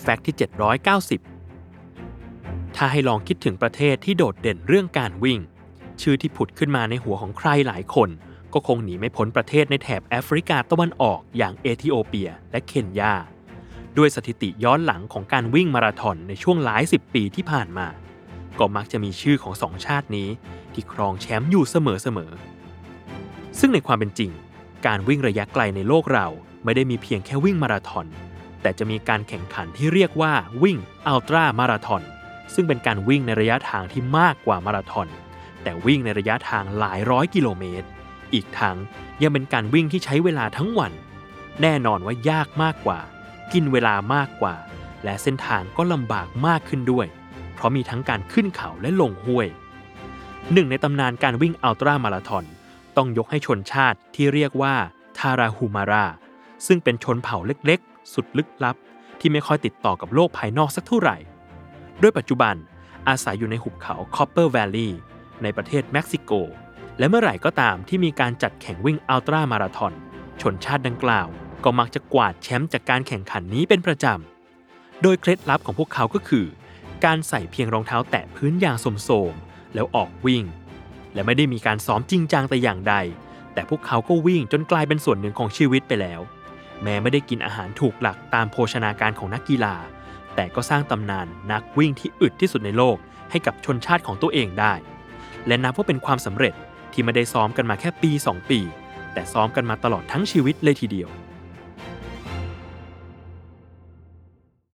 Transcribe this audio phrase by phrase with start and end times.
[0.00, 0.36] แฟกต์ที่
[1.36, 5.40] 790 ถ้าให้ลองคิดถึงประเทศที่โดดเด่นเรื่องการวิ่ง
[6.02, 8.08] ชื่อที่ผุดขึ้นมาในหัวของใครหลายคน
[8.52, 13.14] ก็คงหนีไม่พ้นประเทศในแถบแอฟริกาตะวันออกอย่างเอธิโอเปียและเคนยา
[13.98, 17.86] ด้วยสถิติย้อนหลังของการวิ่งมาราธอนในช่วงหลายสิบปีที่ผ่านมา
[18.58, 20.28] ก็มักจะมีชื่อของสองชาตินี้
[20.72, 21.76] ที่ครองแชมป์อยู่เส
[22.16, 24.30] มอๆซึ่งในความเป็นจริง
[24.86, 26.26] การวิ่งระยะไกลในโลกเรา
[26.64, 28.06] ไม่ได้มีเพียงแค่วิ่งมาราธอน
[28.66, 32.02] แต่จะมีการแข่งขันที่เรียกว่าวิ่งอัลตรามาราธอน
[32.54, 35.08] ซึ่งเป็นการวิ่งในระยะทางที่มากกว่ามาราธอน
[35.62, 37.86] แต่วิ่งในระยะทางหลายร้อยกิโลเมตร
[38.34, 38.76] อีกทั้ง
[39.22, 40.92] ยังเป็นการวิ่งที่ใช้เวลาทั้งวัน
[41.62, 42.98] แน่นอนว่ายากมากกว่า
[43.52, 44.54] กินเวลามากกว่า
[45.04, 47.06] และเส้นทางก็ลำบากมากขึ้นด้วย
[47.54, 49.48] เพราะมีทั้งการขึ้นเขาและลงห้วย
[50.52, 52.44] หนึ่งในตำนานการวิ่งอัลตรามาราธอน
[52.96, 54.74] ต้องยกให้ชนชาติที่เรียกว่า
[55.18, 56.06] ทาราฮูมารา
[56.66, 57.80] ซึ่งเป็นชนเผ่าเล็ก
[58.12, 58.76] สุดลึกลับ
[59.20, 61.16] ที่ไม่ค่อยติดต่อกับโลกภายนอกสักเท่าไหร่
[62.02, 62.54] ด้วยปัจจุบัน
[63.08, 64.98] อาศัยอยู่ในหุบเขา Copper Valley
[65.42, 66.32] ในประเทศเม็กซิโก
[66.98, 69.92] และเมื่อไหร่ก็ตามที่มีการจัดแข่งวิ่ง ultra marathon
[70.40, 71.28] ชนชาติดังกล่าว
[71.64, 76.46] ก็มักจะกวาดแชมป์จากการแข่งขันนี้เป็นประจำ โดยเคล็ดลับของพวกเขาก็คือ
[77.04, 80.44] การใส่เพียงรองเท้าแตะพื้นยางโสมๆแล้วออกวิ่ง
[81.14, 82.94] และไม่ได้มีการซ้อมจริงจังแต่อย่างใด
[83.54, 86.20] แต่พวกเขาก็วิ่งจนกลายเป็นส่วนหนึ่งของชีวิตไปแล้ว
[86.82, 89.74] แม้ไม่ได้กินอาหารถูกหลักตามโภชนาการของนักกีฬา
[90.34, 92.96] แต่ก็สร้างตำนานนักวิ่งที่อึดที่สุดในโลก
[93.30, 94.72] ให้กับชนชาติของตัวเองได้
[95.46, 96.54] และนับว่าเป็นความสำเร็จ
[96.92, 98.60] ที่ไม่ได้ซ้อมกันมาแค่ปี 2 ปี
[99.12, 101.08] แต่ซ้อมกันมาตลอดทั้งชีวิตเลยทีเดียว